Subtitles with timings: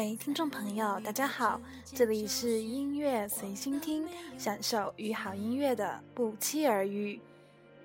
[0.00, 7.20] 位听众朋友，大家好，这里是音乐随心听，享受与好音乐的不期而遇。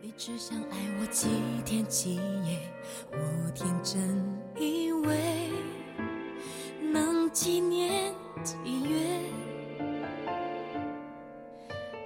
[0.01, 1.27] 你只想爱我几
[1.65, 2.71] 天几夜，
[3.11, 4.23] 我天真
[4.57, 5.49] 以为
[6.81, 9.19] 能几年几月，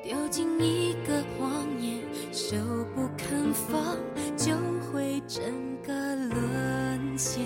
[0.01, 2.01] 丢进一个谎言，
[2.33, 2.57] 手
[2.95, 3.95] 不肯放，
[4.35, 4.55] 就
[4.91, 5.43] 会整
[5.83, 7.45] 个沦陷，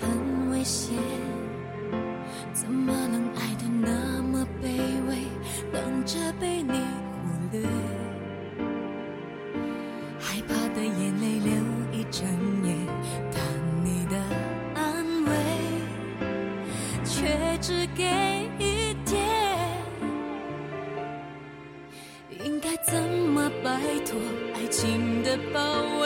[0.00, 0.94] 很危险。
[2.70, 4.68] 怎么能爱得那么卑
[5.08, 5.16] 微，
[5.72, 7.66] 等着被你忽略，
[10.20, 11.52] 害怕的眼泪流
[11.90, 12.24] 一整
[12.62, 12.72] 夜，
[13.32, 13.42] 但
[13.84, 14.16] 你的
[14.76, 15.32] 安慰
[17.04, 18.04] 却只给
[18.60, 19.18] 一点。
[22.44, 24.16] 应该怎么摆脱
[24.54, 25.60] 爱情的包
[25.98, 25.99] 围？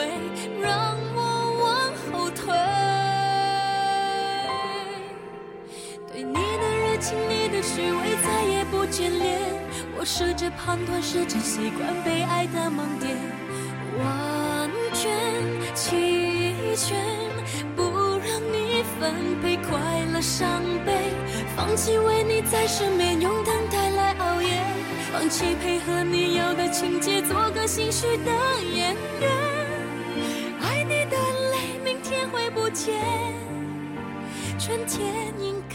[10.65, 13.15] 判断，试着习惯被爱的盲点。
[13.99, 15.11] 完全
[15.75, 16.99] 弃权，
[17.75, 17.83] 不
[18.17, 21.11] 让你分配快乐伤悲，
[21.55, 24.59] 放弃为你在身边用等待来熬夜，
[25.13, 28.31] 放弃配合你要的情节，做个心虚的
[28.73, 29.31] 演员。
[30.61, 31.15] 爱你的
[31.51, 32.95] 泪，明天会不见，
[34.59, 35.74] 春天应该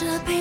[0.00, 0.39] 这杯。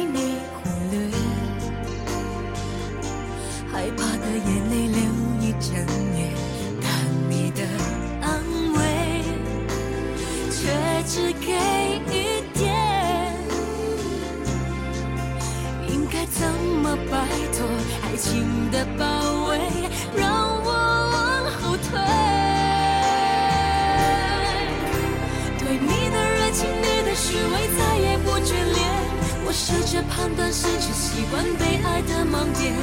[29.89, 32.75] 我试着判断，试着习惯被爱的盲点，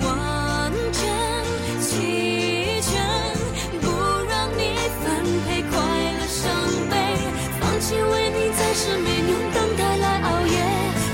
[0.00, 1.04] 完全
[1.82, 3.04] 弃权，
[3.82, 3.86] 不
[4.26, 4.72] 让你
[5.04, 5.04] 分
[5.44, 5.76] 配快
[6.16, 6.48] 乐伤
[6.88, 6.96] 悲，
[7.60, 10.64] 放弃为你在失眠用等待来熬夜，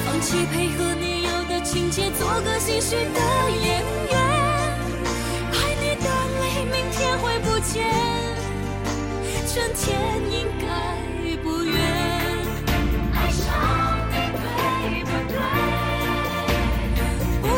[0.06, 3.20] 放弃配合你要的情节，做个心虚的
[3.50, 4.14] 演员。
[5.50, 6.06] 爱你的
[6.38, 7.84] 泪，明天会不见。
[9.52, 9.98] 春天
[10.30, 10.95] 应该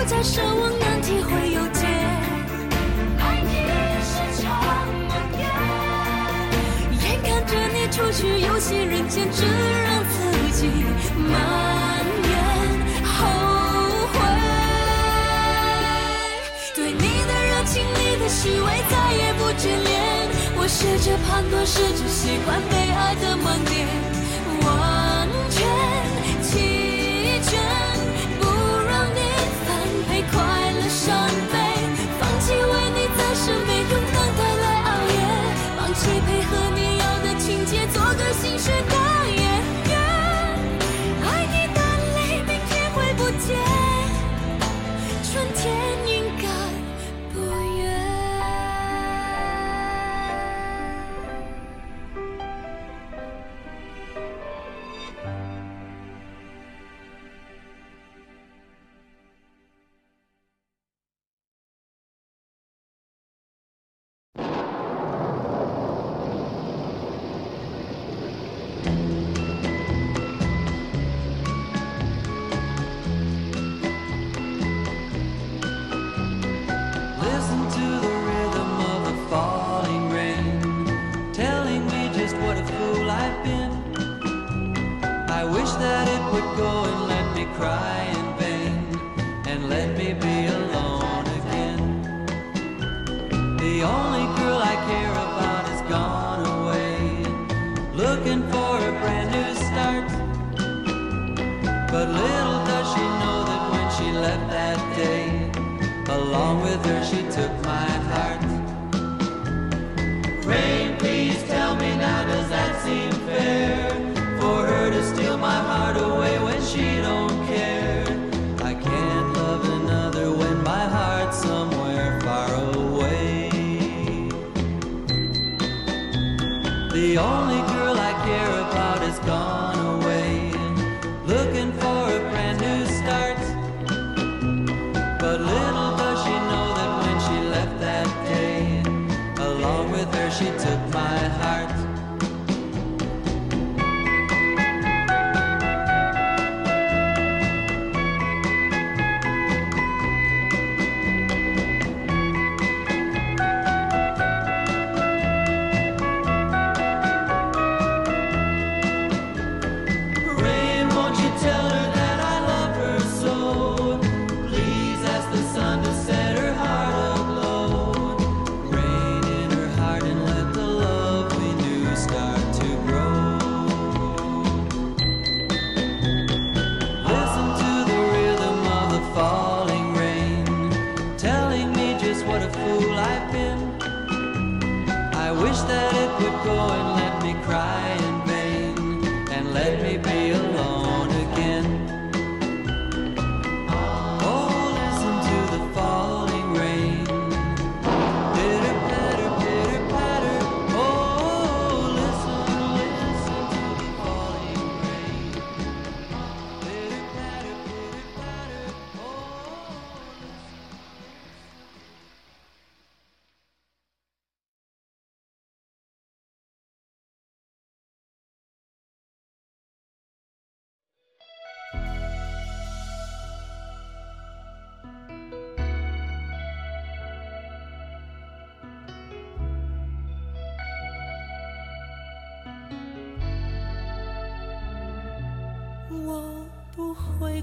[0.09, 1.85] 再奢望能体会有解。
[3.19, 3.53] 爱你
[4.03, 4.49] 是场
[5.07, 5.39] 梦魇。
[7.05, 10.17] 眼看着你出去游戏人间，只让自
[10.57, 10.67] 己
[11.15, 11.37] 埋
[12.25, 12.33] 怨
[13.05, 13.17] 后
[14.15, 14.17] 悔。
[16.75, 16.97] 对你
[17.29, 19.93] 的热情，你的虚伪，再也不眷恋。
[20.57, 23.87] 我试着判断，试着习惯被爱的盲点，
[24.65, 25.59] 完全
[31.09, 31.57] 干杯
[32.21, 32.78] 放弃我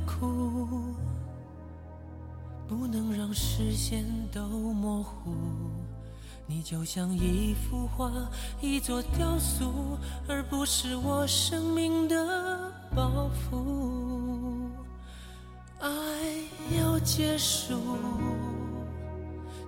[0.05, 0.95] 哭，
[2.67, 5.33] 不能让视线都模糊。
[6.47, 8.11] 你就像一幅画，
[8.61, 9.97] 一座雕塑，
[10.27, 14.69] 而不是我生命的包袱。
[15.79, 15.89] 爱
[16.77, 17.75] 要结束，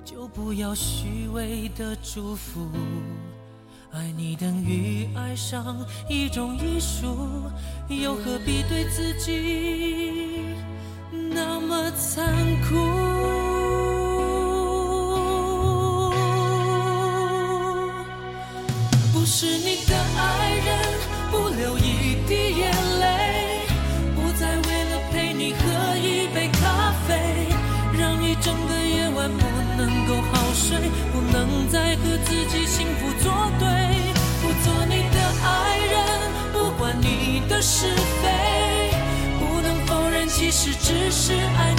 [0.05, 2.69] 就不要虚伪的祝福。
[3.91, 7.07] 爱你等于爱上一种艺术，
[7.89, 10.26] 又何必对自己
[11.97, 12.23] 残
[12.61, 12.75] 酷？
[19.13, 20.67] 不是你的爱人，
[21.31, 23.67] 不流一滴眼泪，
[24.15, 27.49] 不再为了陪你喝一杯咖啡，
[27.97, 29.43] 让一整个夜晚不
[29.75, 30.77] 能够好睡，
[31.11, 33.67] 不能再和自己幸福作对，
[34.41, 35.95] 不做你的爱人，
[36.53, 37.87] 不管你的是
[38.21, 38.25] 非，
[39.39, 41.75] 不能否认其实只是爱，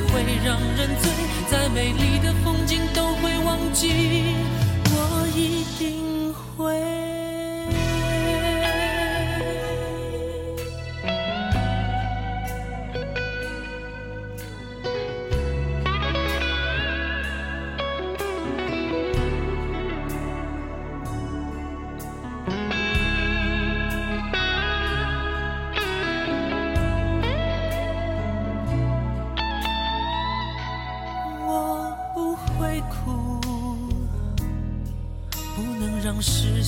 [0.00, 1.10] 会让人醉，
[1.50, 4.36] 再美丽的风景都会忘记，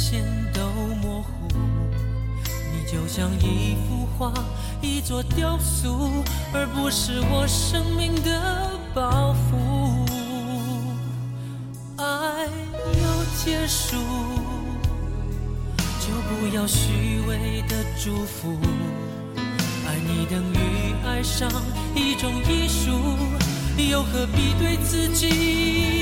[0.04, 0.60] 线都
[1.00, 1.48] 模糊。
[2.70, 4.34] 你就像一幅画，
[4.82, 9.56] 一座雕塑，而不是我生命的包袱。
[11.96, 13.96] 爱要结束，
[15.98, 18.58] 就不要虚伪的祝福。
[19.86, 21.50] 爱你等于爱上
[21.94, 22.90] 一种艺术，
[23.90, 25.93] 又何必对自己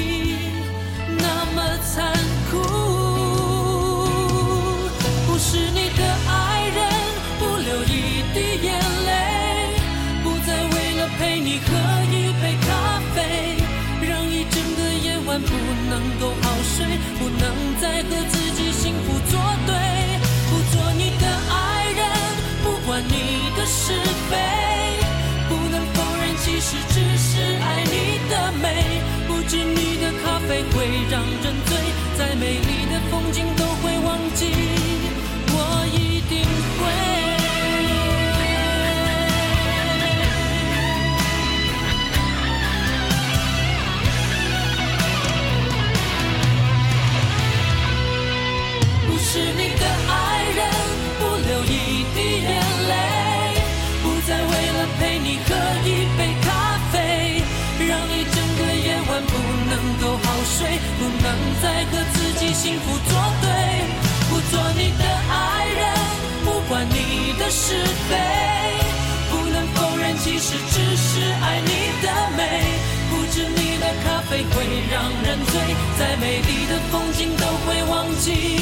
[78.24, 78.61] 会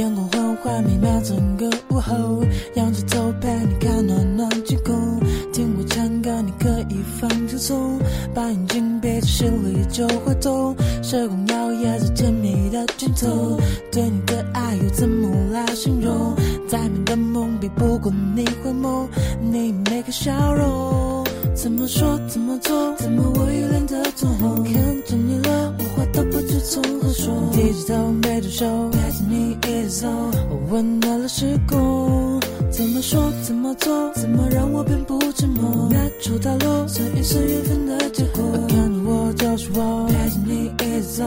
[0.00, 2.42] 阳光缓缓弥漫整个午后，
[2.74, 5.20] 仰着头陪你看暖暖天空。
[5.52, 7.98] 听我唱歌，你可以放轻松，
[8.34, 10.74] 把眼睛闭着，心里就会懂。
[11.02, 13.58] 时光摇曳在甜蜜的尽头，
[13.92, 16.34] 对你的爱又怎么来形容？
[16.66, 19.06] 再美的梦比不过你回眸，
[19.52, 21.19] 你每个笑容。
[21.62, 24.64] 怎么说怎么做，怎么我一脸的通红？
[24.64, 24.74] 看
[25.04, 27.34] 着你了，我话都不知从何说。
[27.52, 30.08] 低着头，背着手，陪着你一直走，
[30.48, 32.40] 我温暖了时空。
[32.70, 35.90] 怎么说怎么做，怎么让我变不寂寞？
[35.90, 38.42] 那出大落，算一算缘分的结果。
[38.66, 41.24] 看着我就是我，陪着你一直走，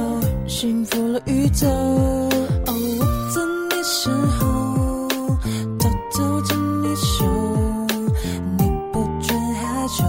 [0.47, 1.67] 幸福了宇宙。
[1.67, 4.62] 哦，我在你身后，
[9.93, 10.03] 就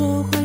[0.00, 0.39] 说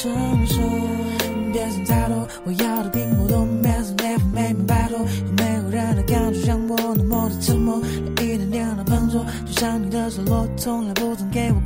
[0.00, 0.10] 承
[0.46, 0.56] 受。
[1.52, 7.78] 别想太多，我要的并不多，没事没法没明白透，有没有人能感受像我那么的沉默，
[8.12, 11.59] 一点点的笨拙，就像你的失落，从来不曾给我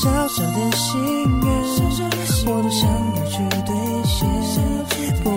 [0.00, 1.02] 小小的心
[1.42, 1.48] 愿，
[2.46, 3.74] 我都想要去兑
[4.04, 4.16] 现。
[5.24, 5.36] 不管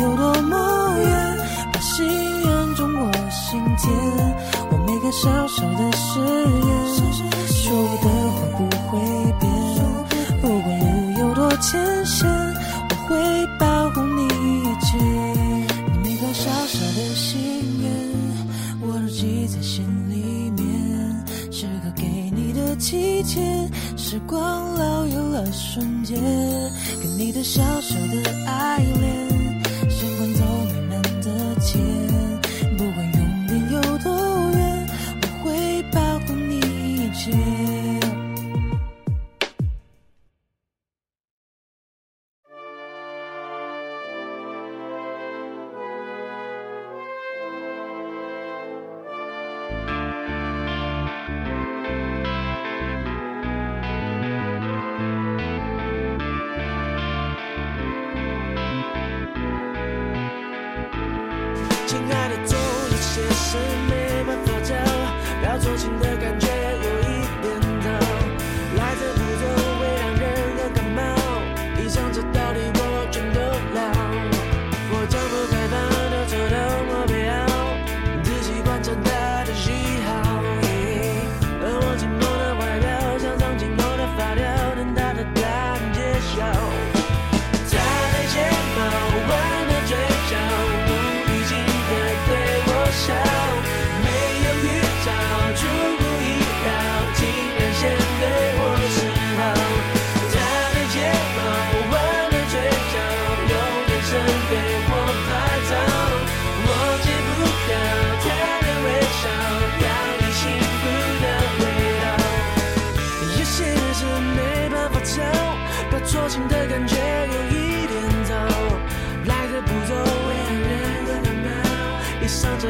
[0.00, 0.54] 有多么
[0.98, 1.38] 远，
[1.72, 2.98] 把心愿种我
[3.30, 3.86] 心田。
[4.72, 6.61] 我每个小小的誓言，
[24.12, 26.20] 时光老有了瞬间，
[27.00, 29.11] 给你的小小的爱恋，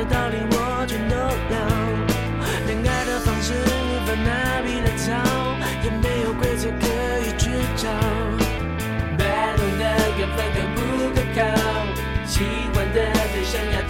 [0.05, 1.55] 道理我全都了。
[2.67, 5.11] 恋爱的方式无法拿笔来抄，
[5.85, 6.87] 也没有规则可
[7.21, 7.89] 以去找。
[9.19, 9.23] 摆
[9.57, 9.83] 弄的
[10.19, 10.79] 缘分可不
[11.15, 11.41] 可靠？
[12.27, 12.45] 喜
[12.75, 12.99] 欢的
[13.33, 13.82] 对象要。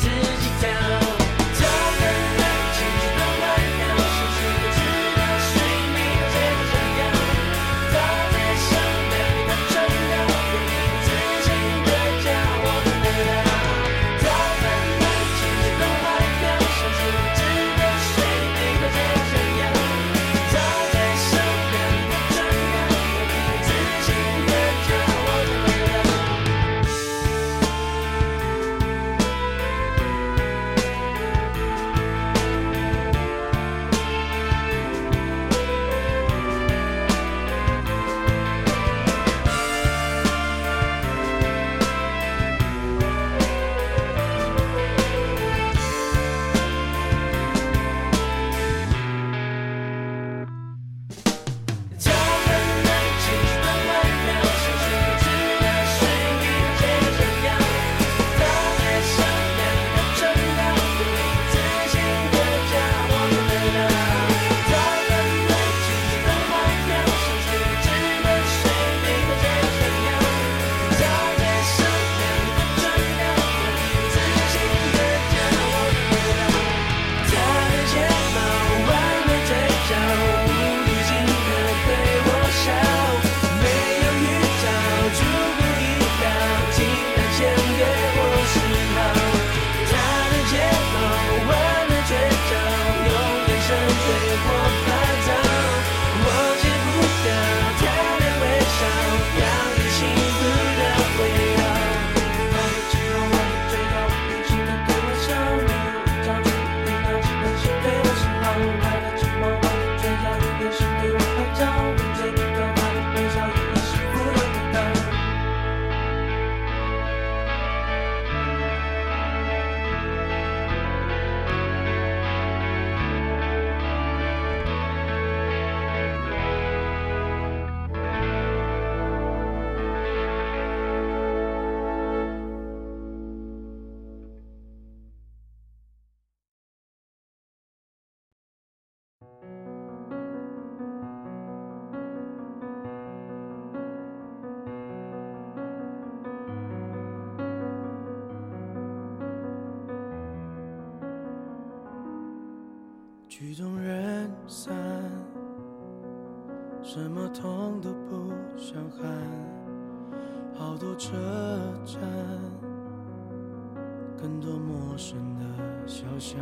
[166.22, 166.38] 想，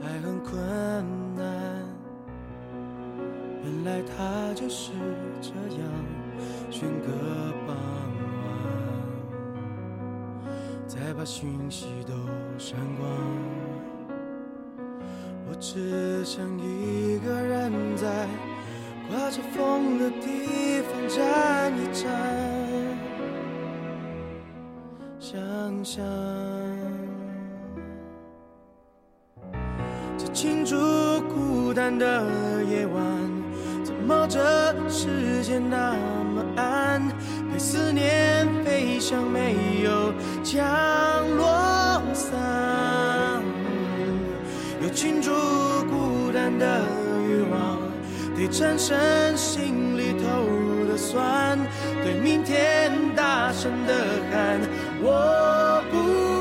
[0.00, 0.54] 爱很困
[1.34, 1.44] 难，
[3.64, 4.92] 原来他就是
[5.40, 5.82] 这样。
[6.70, 7.08] 选个
[7.66, 7.76] 傍
[8.44, 8.46] 晚，
[10.86, 12.14] 再把讯息都
[12.56, 13.10] 删光。
[15.50, 18.28] 我只想一个人在
[19.10, 22.06] 刮着风的地方站一站，
[25.18, 26.57] 想想。
[31.96, 32.24] 的
[32.68, 33.04] 夜晚，
[33.84, 35.94] 怎么这世界那
[36.34, 37.00] 么暗？
[37.52, 40.60] 被思念飞翔，没有降
[41.36, 42.36] 落伞。
[44.82, 45.30] 又倾注
[45.90, 46.82] 孤单的
[47.28, 47.78] 欲望，
[48.36, 48.96] 得战胜
[49.36, 50.44] 心里头
[50.86, 51.58] 的酸，
[52.04, 53.94] 对明天大声的
[54.30, 54.60] 喊，
[55.00, 56.37] 我不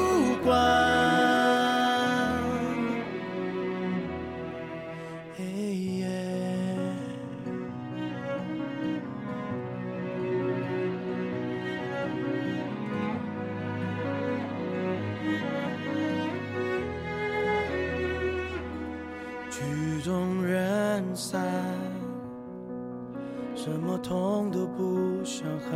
[25.68, 25.76] 不想喊，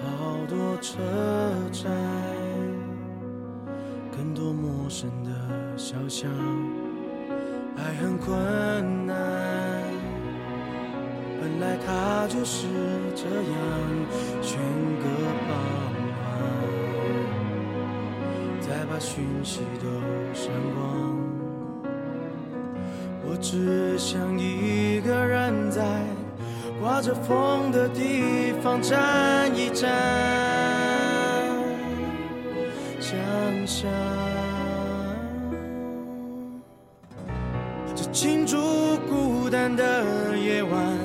[0.00, 0.98] 好多车
[1.72, 1.90] 站，
[4.14, 5.30] 更多陌生的
[5.76, 6.30] 小巷，
[7.76, 8.36] 爱很困
[9.06, 9.14] 难，
[11.40, 12.66] 本来它就是
[13.14, 13.50] 这样，
[14.42, 14.58] 选
[14.98, 15.04] 个
[15.48, 15.56] 傍
[16.20, 16.30] 晚，
[18.60, 19.86] 再把讯息都
[20.34, 20.82] 删光。
[23.24, 25.82] 我只想一个人在
[26.82, 29.88] 刮着风的地方站一站，
[32.98, 33.16] 想
[33.64, 33.88] 想
[37.94, 38.56] 这庆祝
[39.08, 40.98] 孤单的夜晚，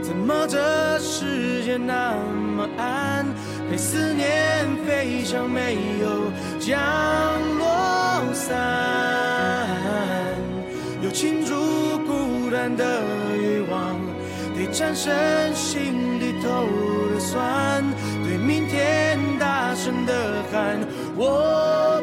[0.00, 2.14] 怎么这世界那
[2.56, 3.26] 么暗？
[3.68, 6.78] 被思念飞翔，没有降
[7.58, 8.46] 落伞。
[11.02, 13.02] 又庆祝孤单的，
[14.76, 15.10] 产生
[15.54, 16.66] 心里头
[17.14, 17.82] 的酸，
[18.22, 20.78] 对明天大声的喊，
[21.16, 21.95] 我。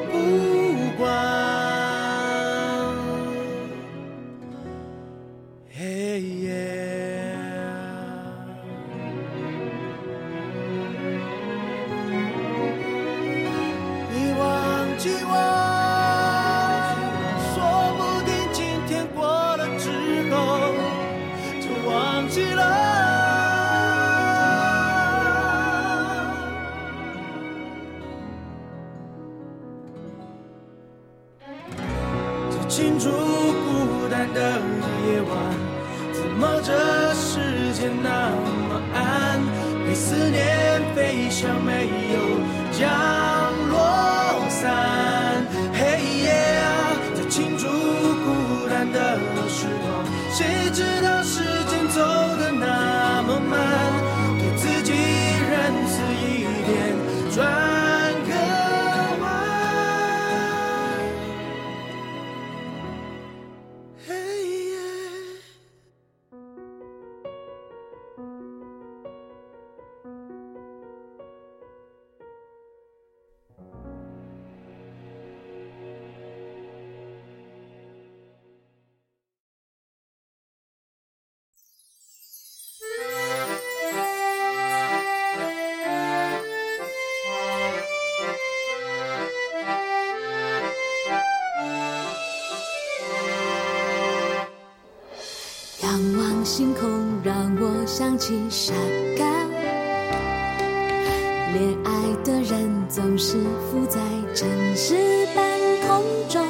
[98.25, 98.73] 起傻
[99.17, 99.25] 嘎。
[101.51, 101.91] 恋爱
[102.23, 103.33] 的人总是
[103.69, 103.99] 浮在
[104.33, 104.95] 城市
[105.35, 105.45] 半
[105.85, 106.41] 空中，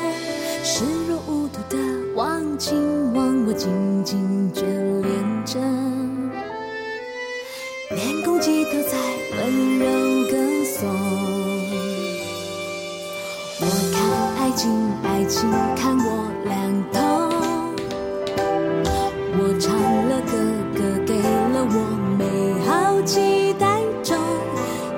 [0.63, 1.77] 视若无睹的
[2.13, 4.61] 忘情忘我，紧紧眷
[5.01, 5.59] 恋着，
[7.89, 8.95] 连公鸡都在
[9.35, 9.85] 温柔
[10.29, 10.37] 歌
[10.77, 10.87] 颂。
[13.61, 13.97] 我看
[14.37, 14.69] 爱情，
[15.01, 16.53] 爱情看我两
[21.75, 21.79] 我
[22.19, 22.23] 美
[22.67, 24.15] 好期待中，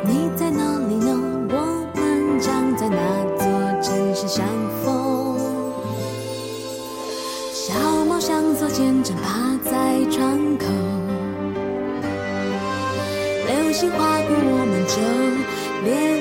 [0.04, 1.08] 你在哪里呢？
[1.50, 2.98] 我们将在哪
[3.38, 3.48] 座
[3.82, 4.46] 城市相
[4.84, 5.40] 逢？
[7.54, 7.74] 小
[8.06, 10.66] 猫像坐肩枕趴在窗口，
[13.48, 14.96] 流星划过我们就
[15.86, 16.15] 别。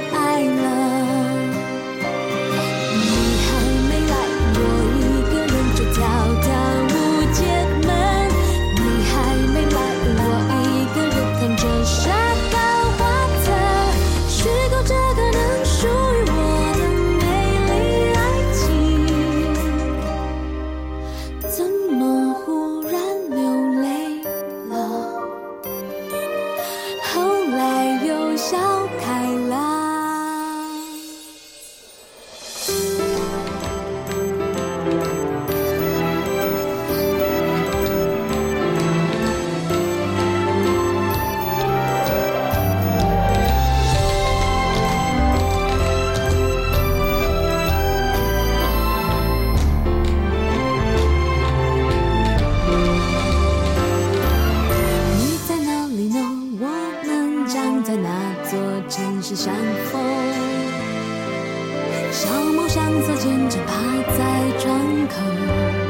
[62.14, 63.74] 小猫想做风筝，趴
[64.16, 65.83] 在窗口。